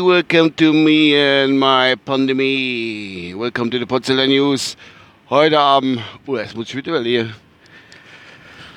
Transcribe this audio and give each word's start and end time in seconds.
Welcome 0.00 0.52
to 0.58 0.72
me 0.72 1.16
and 1.16 1.58
my 1.58 1.96
pandemie. 2.06 3.34
Welcome 3.34 3.68
to 3.68 3.80
the 3.80 3.84
Potsdamer 3.84 4.28
News. 4.28 4.76
Heute 5.28 5.58
Abend, 5.58 6.00
oh, 6.24 6.36
jetzt 6.36 6.54
muss 6.54 6.68
ich 6.68 6.76
wieder 6.76 6.92
überlegen. 6.92 7.34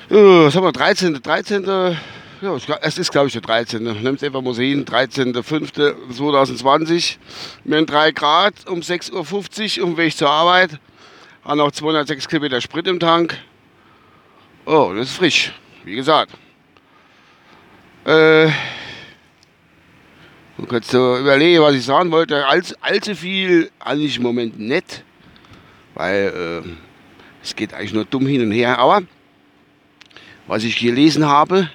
Was 0.08 0.56
haben 0.56 0.64
wir, 0.64 0.72
13. 0.72 1.22
13. 1.22 1.64
Ja, 2.42 2.56
es 2.80 2.98
ist, 2.98 3.12
glaube 3.12 3.28
ich, 3.28 3.34
der 3.34 3.42
13. 3.42 3.84
Nimm's 3.84 4.24
einfach 4.24 4.42
mal 4.42 4.52
so 4.52 4.62
hin, 4.62 4.84
13.05.2020. 4.84 7.18
Wir 7.62 7.76
haben 7.76 7.86
3 7.86 8.10
Grad 8.10 8.54
um 8.66 8.80
6.50 8.80 9.78
Uhr 9.78 9.86
um 9.86 9.96
Weg 9.96 10.16
zur 10.16 10.28
Arbeit. 10.28 10.80
Haben 11.44 11.58
noch 11.58 11.70
206 11.70 12.26
Kilometer 12.26 12.60
Sprit 12.60 12.88
im 12.88 12.98
Tank. 12.98 13.38
Oh, 14.66 14.92
das 14.92 15.10
ist 15.10 15.16
frisch, 15.16 15.52
wie 15.84 15.94
gesagt. 15.94 16.32
Äh, 18.04 18.50
Du 20.58 20.66
kannst 20.66 20.90
so 20.90 21.16
überlegen, 21.16 21.62
was 21.62 21.76
ich 21.76 21.84
sagen 21.84 22.10
wollte. 22.10 22.44
Allzu, 22.44 22.74
allzu 22.80 23.14
viel 23.14 23.70
eigentlich 23.78 24.16
im 24.16 24.24
Moment 24.24 24.58
nicht, 24.58 25.04
weil 25.94 26.64
äh, 26.66 26.68
es 27.44 27.54
geht 27.54 27.72
eigentlich 27.72 27.92
nur 27.92 28.04
dumm 28.04 28.26
hin 28.26 28.42
und 28.42 28.50
her. 28.50 28.76
Aber 28.78 29.02
was 30.48 30.64
ich 30.64 30.76
gelesen 30.76 31.24
habe, 31.26 31.70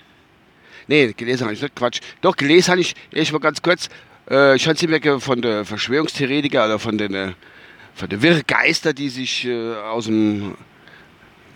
nee, 0.87 1.13
gelesen 1.13 1.45
habe 1.45 1.53
ich 1.53 1.61
nicht, 1.61 1.75
Quatsch. 1.77 2.01
Doch, 2.19 2.35
gelesen 2.35 2.71
habe 2.71 2.81
ich, 2.81 2.93
ich 3.11 3.31
mal 3.31 3.39
ganz 3.39 3.61
kurz, 3.61 3.87
äh, 4.29 4.57
ich 4.57 4.67
hatte 4.67 4.85
mir 4.89 5.19
von 5.21 5.41
der 5.41 5.63
Verschwörungstheoretiker 5.63 6.65
oder 6.65 6.77
von 6.77 6.97
den, 6.97 7.13
äh, 7.13 7.31
von 7.95 8.09
den 8.09 8.21
wirre 8.21 8.43
Geister, 8.43 8.91
die 8.91 9.07
sich 9.07 9.45
äh, 9.45 9.75
aus 9.75 10.05
dem, 10.05 10.55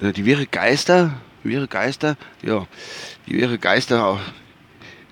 äh, 0.02 0.14
die 0.14 0.24
wirre 0.24 0.46
Geister, 0.46 1.20
wirre 1.44 1.68
Geister, 1.68 2.16
ja, 2.42 2.66
die 3.28 3.34
wirre 3.38 3.58
Geister 3.58 4.18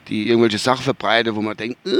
die 0.07 0.27
irgendwelche 0.27 0.57
Sachen 0.57 0.83
verbreiten, 0.83 1.35
wo 1.35 1.41
man 1.41 1.57
denkt, 1.57 1.77
äh, 1.85 1.97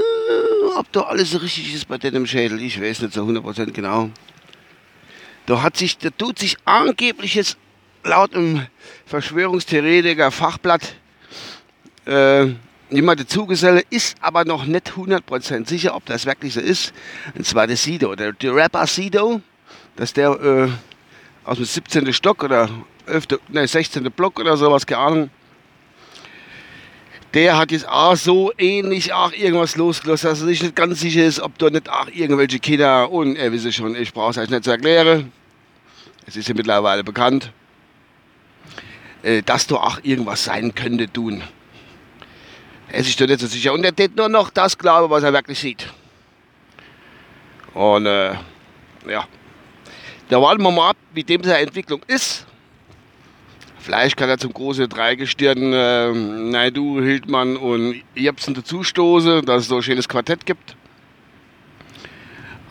ob 0.78 0.92
da 0.92 1.02
alles 1.02 1.42
richtig 1.42 1.74
ist 1.74 1.88
bei 1.88 1.98
dem 1.98 2.26
Schädel. 2.26 2.62
Ich 2.62 2.82
weiß 2.82 3.02
nicht 3.02 3.14
so 3.14 3.24
100% 3.24 3.72
genau. 3.72 4.10
Da 5.46 5.62
hat 5.62 5.78
sich, 5.78 5.98
da 5.98 6.10
tut 6.10 6.40
sich 6.40 6.58
angeblich 6.66 7.36
jetzt 7.36 7.58
laut 8.04 8.34
dem 8.34 8.66
Verschwörungstheoretiker 9.06 10.32
Fachblatt 10.32 10.96
äh, 12.06 12.48
jemand 12.90 13.20
dazugeselle, 13.20 13.84
ist 13.90 14.16
aber 14.22 14.46
noch 14.46 14.66
nicht 14.66 14.92
100% 14.92 15.68
sicher, 15.68 15.96
ob 15.96 16.06
das 16.06 16.26
wirklich 16.26 16.54
so 16.54 16.60
ist. 16.60 16.94
Und 17.36 17.46
zwar 17.46 17.68
der 17.68 17.78
Sido, 17.78 18.16
der, 18.16 18.34
der 18.34 18.56
Rapper 18.56 18.88
Sido, 18.88 19.42
dass 19.96 20.14
der 20.14 20.30
äh, 20.30 20.70
aus 21.44 21.58
dem 21.58 21.66
17. 21.66 22.14
Stock 22.14 22.44
oder 22.44 22.70
11., 23.08 23.28
ne, 23.50 23.68
16. 23.68 24.04
Block 24.12 24.40
oder 24.40 24.58
sowas, 24.58 24.86
keine 24.86 25.02
Ahnung, 25.02 25.30
der 27.36 27.58
hat 27.58 27.72
jetzt 27.72 27.88
auch 27.88 28.16
so 28.16 28.54
ähnlich 28.58 29.14
auch 29.14 29.34
irgendwas 29.34 29.76
losgelassen, 29.76 30.30
dass 30.30 30.40
er 30.40 30.46
sich 30.48 30.64
nicht 30.64 30.76
ganz 30.76 31.02
sicher 31.02 31.26
ist, 31.26 31.42
ob 31.42 31.58
da 31.58 31.70
nicht 31.70 31.90
auch 31.90 32.08
irgendwelche 32.08 32.60
Kinder 32.60 33.12
und 33.12 33.36
er 33.36 33.52
wisse 33.52 33.74
schon, 33.74 33.94
ich 33.94 34.14
brauche 34.14 34.32
es 34.32 34.38
euch 34.38 34.50
nicht 34.50 34.64
zu 34.64 34.72
erklären. 34.72 35.34
Es 36.26 36.38
ist 36.38 36.48
ja 36.48 36.56
mittlerweile 36.56 37.04
bekannt, 37.04 37.52
äh, 39.22 39.44
dass 39.44 39.68
da 39.68 39.76
auch 39.76 40.00
irgendwas 40.02 40.46
sein 40.46 40.74
könnte 40.74 41.12
tun. 41.12 41.44
Er 42.88 43.00
ist 43.00 43.08
sich 43.08 43.18
da 43.18 43.26
nicht 43.26 43.42
so 43.42 43.48
sicher 43.48 43.74
und 43.74 43.84
er 43.84 43.94
tät 43.94 44.16
nur 44.16 44.30
noch 44.30 44.50
das 44.50 44.78
glauben, 44.78 45.10
was 45.10 45.24
er 45.24 45.34
wirklich 45.34 45.60
sieht. 45.60 45.92
Und 47.74 48.06
äh, 48.06 48.34
ja, 49.10 49.28
da 50.30 50.42
warten 50.42 50.64
wir 50.64 50.72
mal 50.72 50.92
ab, 50.92 50.98
wie 51.14 51.26
dem 51.26 51.44
seine 51.44 51.60
Entwicklung 51.60 52.02
ist. 52.08 52.46
Vielleicht 53.86 54.18
kann 54.18 54.30
er 54.30 54.40
zum 54.40 54.52
großen 54.52 54.90
Dreigestirn 54.90 55.72
äh, 55.72 56.12
Naidu, 56.12 57.00
Hildmann 57.00 57.56
und 57.56 58.02
Jepsen 58.16 58.56
dazustoßen, 58.56 59.46
dass 59.46 59.62
es 59.62 59.68
so 59.68 59.76
ein 59.76 59.84
schönes 59.84 60.10
Quartett 60.10 60.48
gibt. 60.48 60.76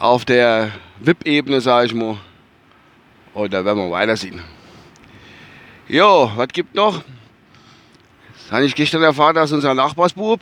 Auf 0.01 0.25
der 0.25 0.73
VIP-Ebene, 0.99 1.61
sage 1.61 1.87
ich 1.87 1.95
mal. 1.95 2.19
Und 3.33 3.53
da 3.53 3.65
werden 3.65 3.79
wir 3.79 3.93
weitersehen. 3.93 4.43
Jo, 5.87 6.33
was 6.35 6.49
gibt 6.49 6.75
noch? 6.75 7.05
Das 8.33 8.51
habe 8.51 8.65
ich 8.65 8.75
gestern 8.75 9.05
erfahren, 9.05 9.37
dass 9.37 9.53
unser 9.53 9.73
Nachbarsbub, 9.73 10.41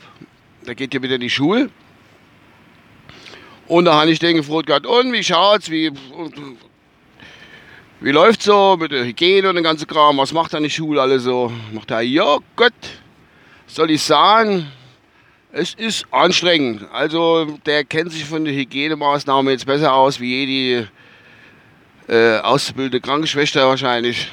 der 0.66 0.75
geht 0.75 0.94
ja 0.94 1.03
wieder 1.03 1.16
in 1.16 1.21
die 1.21 1.28
Schule. 1.28 1.69
Und 3.66 3.84
da 3.84 4.00
habe 4.00 4.11
ich 4.11 4.19
den 4.19 4.37
gefragt, 4.37 4.87
und 4.87 5.12
wie 5.12 5.22
schaut's? 5.22 5.69
Wie, 5.69 5.93
wie 8.03 8.11
läuft's 8.11 8.45
so 8.45 8.77
mit 8.77 8.91
der 8.91 9.05
Hygiene 9.05 9.49
und 9.49 9.55
dem 9.55 9.63
ganzen 9.63 9.87
Kram? 9.87 10.19
Was 10.19 10.33
macht 10.33 10.53
deine 10.53 10.69
Schule 10.69 11.01
alle 11.01 11.21
so? 11.21 11.53
Macht 11.73 11.91
er, 11.93 12.01
ja 12.01 12.39
Gott, 12.57 12.73
soll 13.69 13.93
ich 13.93 14.03
sagen, 14.03 14.67
es 15.53 15.75
ist 15.75 16.07
anstrengend. 16.11 16.85
Also 16.93 17.59
der 17.65 17.85
kennt 17.85 18.11
sich 18.11 18.25
von 18.25 18.45
der 18.45 18.55
Hygienemaßnahme 18.55 19.53
jetzt 19.53 19.67
besser 19.67 19.95
aus 19.95 20.19
wie 20.19 20.45
jede 20.45 20.89
äh, 22.09 22.39
auszubildende 22.41 23.01
Krankenschwester 23.01 23.69
wahrscheinlich. 23.69 24.33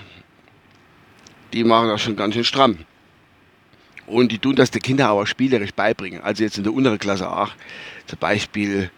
Die 1.53 1.63
machen 1.63 1.89
das 1.89 2.01
schon 2.01 2.15
ganz 2.15 2.33
schön 2.33 2.43
stramm. 2.43 2.79
Und 4.07 4.31
die 4.31 4.39
tun 4.39 4.55
das 4.55 4.71
den 4.71 4.81
Kindern 4.81 5.09
aber 5.09 5.27
spielerisch 5.27 5.73
beibringen. 5.75 6.21
Also 6.23 6.43
jetzt 6.43 6.57
in 6.57 6.63
der 6.63 6.73
unteren 6.73 6.97
Klasse 6.97 7.29
auch. 7.31 7.51
Zum 8.07 8.17
Beispiel 8.17 8.89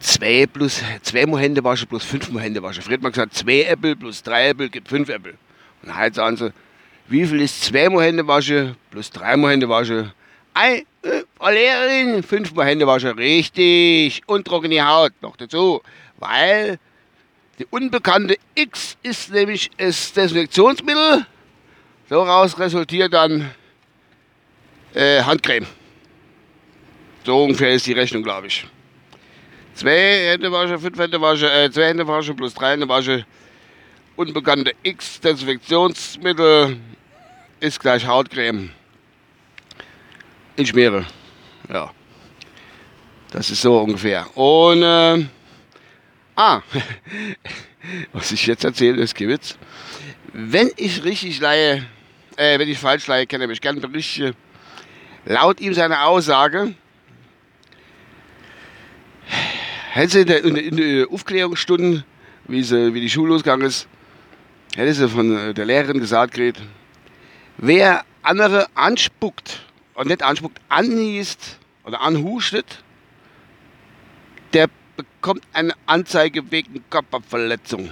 zwei 0.00 0.46
plus 0.46 0.82
zwei 1.02 1.26
Mal 1.26 1.40
Hände 1.40 1.62
waschen 1.62 1.88
plus 1.88 2.04
fünf 2.04 2.30
Mal 2.30 2.42
Hände 2.42 2.62
waschen. 2.62 2.82
Früher 2.82 2.98
hat 3.02 3.12
gesagt, 3.12 3.34
zwei 3.34 3.62
Äpfel 3.62 3.96
plus 3.96 4.22
drei 4.22 4.48
Äpfel 4.48 4.68
gibt 4.68 4.88
fünf 4.88 5.08
Äpfel. 5.08 5.34
Und 5.82 5.96
heute 5.96 6.14
sagen 6.16 6.36
sie, 6.36 6.52
wie 7.08 7.26
viel 7.26 7.40
ist 7.40 7.64
zweimal 7.64 8.04
Hände 8.04 8.26
waschen 8.26 8.76
plus 8.90 9.10
dreimal 9.10 9.52
Hände 9.52 9.68
waschen? 9.68 10.12
Ei, 10.54 10.84
äh, 11.02 11.22
Frau 11.36 11.50
Lehrerin, 11.50 12.22
fünfmal 12.22 12.66
Hände 12.66 12.86
waschen, 12.86 13.10
richtig. 13.10 14.22
Und 14.26 14.46
trockene 14.46 14.86
Haut 14.86 15.12
noch 15.20 15.36
dazu. 15.36 15.80
Weil 16.18 16.78
die 17.58 17.66
unbekannte 17.70 18.36
X 18.54 18.96
ist 19.02 19.30
nämlich 19.30 19.70
das 19.76 20.12
Desinfektionsmittel. 20.12 21.26
So 22.08 22.22
raus 22.22 22.58
resultiert 22.58 23.12
dann 23.12 23.50
äh, 24.94 25.22
Handcreme. 25.22 25.66
So 27.24 27.44
ungefähr 27.44 27.72
ist 27.74 27.86
die 27.86 27.92
Rechnung, 27.92 28.22
glaube 28.22 28.46
ich. 28.46 28.66
Zwei 29.78 30.32
Hände 30.32 30.50
waschen, 30.50 30.76
fünf 30.80 30.98
Hände 30.98 31.20
waschen, 31.20 31.48
äh, 31.48 31.70
zwei 31.70 31.86
Hände 31.86 32.04
waschen 32.04 32.34
plus 32.34 32.52
drei 32.52 32.72
Hände 32.72 32.88
waschen. 32.88 33.24
Unbekannte 34.16 34.72
X 34.82 35.20
Desinfektionsmittel 35.20 36.78
ist 37.60 37.78
gleich 37.78 38.04
Hautcreme. 38.04 38.70
In 40.56 40.66
Schmiere. 40.66 41.06
Ja. 41.72 41.92
Das 43.30 43.50
ist 43.50 43.62
so 43.62 43.78
ungefähr. 43.78 44.26
Und, 44.36 44.82
äh, 44.82 45.24
ah, 46.34 46.60
was 48.12 48.32
ich 48.32 48.44
jetzt 48.48 48.64
erzähle, 48.64 49.00
ist 49.00 49.14
Gewitz. 49.14 49.56
Wenn 50.32 50.72
ich 50.76 51.04
richtig 51.04 51.38
leihe, 51.38 51.86
äh, 52.34 52.58
wenn 52.58 52.68
ich 52.68 52.80
falsch 52.80 53.06
leihe, 53.06 53.28
kann 53.28 53.40
er 53.40 53.46
mich 53.46 53.60
gerne 53.60 53.78
berichten. 53.78 54.34
Laut 55.24 55.60
ihm 55.60 55.72
seine 55.72 56.02
Aussage, 56.02 56.74
hätte 59.98 60.12
sie 60.12 60.20
in 60.20 60.26
der, 60.26 60.44
in 60.44 60.76
der 60.76 61.10
Aufklärungsstunde, 61.10 62.04
wie, 62.46 62.62
sie, 62.62 62.94
wie 62.94 63.00
die 63.00 63.10
Schule 63.10 63.32
losgegangen 63.32 63.66
ist, 63.66 63.88
hätte 64.76 64.94
sie 64.94 65.08
von 65.08 65.36
äh, 65.36 65.54
der 65.54 65.64
Lehrerin 65.64 65.98
gesagt, 65.98 66.34
Gret, 66.34 66.56
wer 67.56 68.04
andere 68.22 68.66
anspuckt, 68.74 69.60
und 69.94 70.06
nicht 70.06 70.22
anspuckt, 70.22 70.60
anniest 70.68 71.58
oder 71.84 72.00
anhustet, 72.00 72.84
der 74.52 74.68
bekommt 74.96 75.42
eine 75.52 75.74
Anzeige 75.86 76.48
wegen 76.52 76.84
Körperverletzung. 76.88 77.90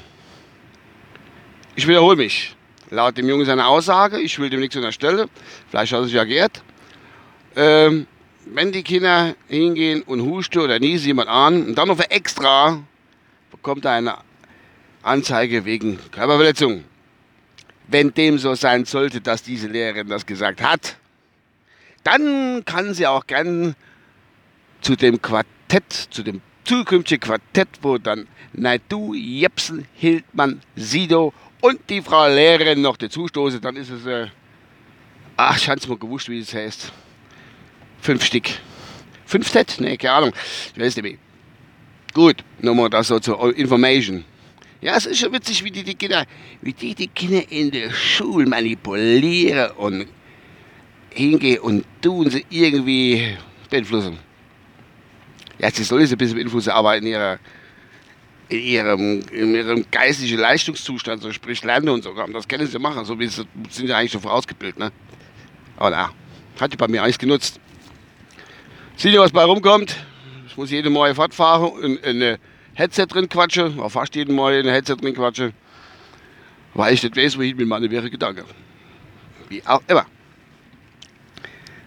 Ich 1.74 1.88
wiederhole 1.88 2.16
mich. 2.16 2.54
Laut 2.90 3.18
dem 3.18 3.28
Jungen 3.28 3.44
seine 3.44 3.66
Aussage, 3.66 4.20
ich 4.20 4.38
will 4.38 4.48
dem 4.48 4.60
nichts 4.60 4.76
unterstellen, 4.76 5.28
vielleicht 5.68 5.92
hat 5.92 6.00
er 6.00 6.04
sich 6.04 6.14
ja 6.14 6.22
geirrt. 6.22 6.62
Ähm, 7.56 8.06
wenn 8.46 8.72
die 8.72 8.82
Kinder 8.82 9.34
hingehen 9.48 10.02
und 10.02 10.22
husten 10.22 10.60
oder 10.60 10.78
niesen 10.78 11.08
jemand 11.08 11.28
an 11.28 11.66
und 11.66 11.74
dann 11.74 11.88
noch 11.88 11.96
für 11.96 12.10
extra, 12.10 12.82
bekommt 13.50 13.84
er 13.84 13.92
eine 13.92 14.16
Anzeige 15.02 15.64
wegen 15.64 15.98
Körperverletzung. 16.10 16.84
Wenn 17.88 18.14
dem 18.14 18.38
so 18.38 18.54
sein 18.54 18.84
sollte, 18.84 19.20
dass 19.20 19.42
diese 19.42 19.68
Lehrerin 19.68 20.08
das 20.08 20.26
gesagt 20.26 20.62
hat, 20.62 20.96
dann 22.02 22.64
kann 22.64 22.94
sie 22.94 23.06
auch 23.06 23.26
gern 23.26 23.74
zu 24.80 24.96
dem 24.96 25.20
Quartett, 25.20 25.92
zu 26.10 26.22
dem 26.22 26.40
zukünftigen 26.64 27.20
Quartett, 27.20 27.68
wo 27.82 27.98
dann 27.98 28.26
Naidu, 28.52 29.14
Jepsen, 29.14 29.86
Hildmann, 29.94 30.60
Sido 30.74 31.32
und 31.60 31.80
die 31.90 32.02
Frau 32.02 32.28
Lehrerin 32.28 32.80
noch 32.80 32.96
dazustoßen, 32.96 33.60
dann 33.60 33.76
ist 33.76 33.90
es, 33.90 34.06
äh, 34.06 34.28
ach, 35.36 35.56
ich 35.56 35.68
hab's 35.68 35.86
mal 35.86 35.98
gewusst, 35.98 36.28
wie 36.28 36.40
es 36.40 36.54
heißt. 36.54 36.92
Fünf 38.06 38.24
Stück. 38.24 38.44
Fünf 39.24 39.48
Set? 39.48 39.80
Ne, 39.80 39.98
keine 39.98 40.14
Ahnung. 40.14 40.32
Ich 40.72 40.80
weiß 40.80 40.94
nicht 40.94 41.02
mehr. 41.02 41.18
Gut, 42.14 42.36
nochmal 42.60 42.88
das 42.88 43.08
so 43.08 43.18
zur 43.18 43.56
Information. 43.56 44.24
Ja, 44.80 44.96
es 44.96 45.06
ist 45.06 45.18
schon 45.18 45.32
witzig, 45.32 45.64
wie 45.64 45.72
die, 45.72 45.82
die 45.82 45.96
Kinder, 45.96 46.24
wie 46.62 46.72
die, 46.72 46.94
die 46.94 47.08
Kinder 47.08 47.42
in 47.50 47.72
der 47.72 47.90
Schule 47.90 48.46
manipulieren 48.46 49.72
und 49.72 50.06
hingehen 51.10 51.58
und 51.58 51.84
tun 52.00 52.30
sie 52.30 52.46
irgendwie 52.48 53.36
beeinflussen. 53.70 54.20
Ja, 55.58 55.68
sie 55.72 55.82
sollen 55.82 56.06
sie 56.06 56.14
ein 56.14 56.18
bisschen 56.18 56.36
beeinflussen, 56.36 56.70
aber 56.70 56.96
in 56.96 57.06
ihrer 57.06 57.40
in 58.48 58.60
ihrem, 58.60 59.20
in 59.32 59.52
ihrem 59.52 59.84
geistigen 59.90 60.38
Leistungszustand, 60.38 61.22
so 61.22 61.32
sprich 61.32 61.64
Lernen 61.64 61.88
und 61.88 62.04
so, 62.04 62.14
das 62.32 62.46
können 62.46 62.68
sie 62.68 62.78
machen, 62.78 63.04
so 63.04 63.18
wie 63.18 63.26
sie 63.26 63.42
sind 63.68 63.88
ja 63.88 63.98
eigentlich 63.98 64.12
schon 64.12 64.20
vorausgebildet, 64.20 64.78
ne? 64.78 64.92
Aber 65.76 65.90
na, 65.90 66.12
hat 66.60 66.72
die 66.72 66.76
bei 66.76 66.86
mir 66.86 67.02
eigentlich 67.02 67.18
genutzt. 67.18 67.58
Seht 68.98 69.12
ihr, 69.12 69.20
was 69.20 69.30
bei 69.30 69.44
rumkommt? 69.44 69.94
Ich 70.46 70.56
muss 70.56 70.70
jede 70.70 70.88
Mal 70.88 71.14
Fahrt 71.14 71.34
fahren 71.34 71.70
und 71.70 71.96
in 71.96 72.16
eine 72.16 72.38
Headset 72.72 73.04
drin 73.04 73.28
quatsche, 73.28 73.74
oder 73.74 73.90
fast 73.90 74.14
jeden 74.14 74.34
Mal 74.34 74.54
in 74.54 74.66
ein 74.66 74.72
Headset 74.72 74.96
drin 74.96 75.14
quatsche, 75.14 75.52
weil 76.72 76.94
ich 76.94 77.02
nicht 77.02 77.14
weiß, 77.14 77.36
wohin 77.36 77.58
mit 77.58 77.68
meiner 77.68 77.90
wäre 77.90 78.08
Gedanke. 78.08 78.46
Wie 79.50 79.62
auch 79.66 79.82
immer. 79.86 80.06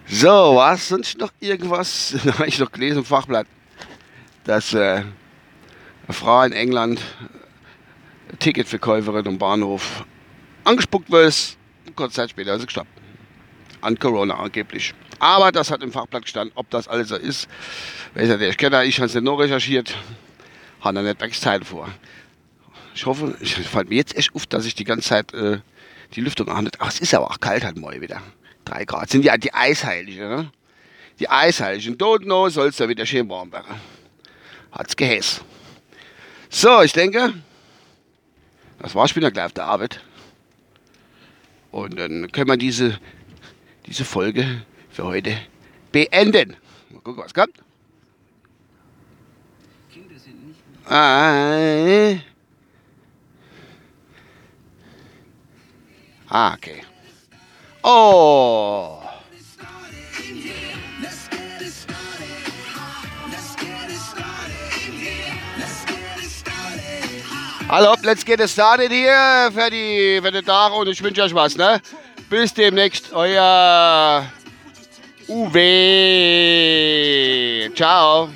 So, 0.06 0.28
was 0.28 0.88
sonst 0.88 1.18
noch 1.18 1.32
irgendwas? 1.40 2.16
Da 2.24 2.34
habe 2.34 2.48
ich 2.48 2.60
noch 2.60 2.72
gelesen 2.72 3.00
im 3.00 3.06
Fachblatt, 3.06 3.48
dass 4.44 4.76
äh, 4.76 5.02
eine 5.02 6.14
Frau 6.14 6.44
in 6.44 6.52
England, 6.52 7.02
Ticketverkäuferin 8.38 9.28
am 9.28 9.40
Bahnhof, 9.40 10.06
angespuckt 10.64 11.10
wird. 11.10 11.58
Kurz 11.96 12.14
Zeit 12.14 12.30
später 12.30 12.54
ist 12.54 12.60
sie 12.60 12.66
gestorben. 12.68 12.90
An 13.82 13.98
Corona 13.98 14.36
angeblich. 14.36 14.94
Aber 15.19 15.51
das 15.51 15.69
hat 15.69 15.83
im 15.83 15.92
Fachblatt 15.92 16.24
gestanden, 16.24 16.54
ob 16.56 16.69
das 16.69 16.88
alles 16.88 17.10
so 17.10 17.16
ist. 17.16 17.48
Weiß 18.16 18.30
ja, 18.30 18.39
ich 18.39 18.57
kenne 18.57 18.86
ich 18.86 18.98
habe 18.98 19.07
es 19.07 19.13
nicht 19.13 19.24
noch 19.24 19.38
recherchiert. 19.38 19.95
Habe 20.81 20.95
da 20.95 21.01
nicht 21.01 21.18
Backsteil 21.19 21.63
vor. 21.63 21.89
Ich 22.95 23.06
hoffe, 23.06 23.36
es 23.42 23.51
fällt 23.51 23.89
mir 23.89 23.95
jetzt 23.95 24.16
echt 24.16 24.33
auf, 24.33 24.48
dass 24.48 24.66
ich 24.66 24.75
die 24.75 24.86
ganze 24.86 25.10
Zeit 25.10 25.33
äh, 25.33 25.60
die 26.16 26.21
Lüftung 26.21 26.48
anhalte. 26.48 26.80
Aber 26.80 26.89
es 26.89 27.00
ist 27.00 27.13
aber 27.13 27.30
auch 27.30 27.39
kalt 27.39 27.63
halt 27.63 27.77
mal 27.77 28.00
wieder. 28.01 28.21
3 28.66 28.86
Grad. 28.86 29.10
Sind 29.10 29.25
ja 29.25 29.38
die 29.38 29.54
Eisheiligen, 29.54 30.30
ne? 30.30 30.51
Die 31.19 31.30
Eisheiligen. 31.30 31.98
Dort 31.98 32.25
noch 32.25 32.50
soll 32.50 32.69
es 32.69 32.77
da 32.77 32.88
wieder 32.88 33.06
schön 33.06 33.27
warm 33.30 33.51
werden. 33.51 33.75
Hat's 34.71 34.95
geheiß. 34.95 35.42
So, 36.50 36.81
ich 36.81 36.94
denke, 36.94 37.33
das 38.80 38.95
war's 38.95 39.16
wieder 39.16 39.31
gleich 39.31 39.45
auf 39.45 39.54
der 39.54 39.66
Arbeit. 39.66 40.01
Und 41.71 42.00
dann 42.00 42.31
können 42.31 42.48
wir 42.48 42.57
diese, 42.57 43.00
diese 43.86 44.06
Folge 44.06 44.63
für 45.00 45.06
heute 45.06 45.38
beenden. 45.94 46.57
Mal 46.90 47.00
gucken, 47.01 47.24
was 47.24 47.34
kommt. 47.34 47.56
Ah, 50.90 52.16
ah 56.28 56.54
okay. 56.54 56.84
Oh. 57.84 59.01
Hallo, 67.69 67.95
let's 68.02 68.25
get 68.25 68.40
it 68.40 68.50
started 68.50 68.92
hier 68.92 69.52
für, 69.54 69.69
die, 69.69 70.19
für 70.22 70.31
den 70.31 70.44
Tag 70.44 70.74
und 70.74 70.88
ich 70.88 71.02
wünsche 71.04 71.22
euch 71.22 71.36
was. 71.36 71.56
Ne? 71.56 71.80
Bis 72.30 72.54
demnächst, 72.54 73.13
euer 73.13 74.25
UV. 75.30 75.56
Tchau. 77.76 78.30